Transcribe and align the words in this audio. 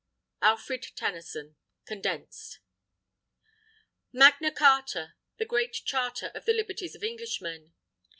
_ALFRED 0.47 0.95
TENNYSON 0.95 1.57
(Condensed) 1.85 2.57
Magna 4.11 4.49
Carta! 4.51 5.13
The 5.37 5.45
Great 5.45 5.73
Charter 5.85 6.31
of 6.33 6.45
the 6.45 6.53
liberties 6.53 6.95
of 6.95 7.03
Englishmen! 7.03 7.75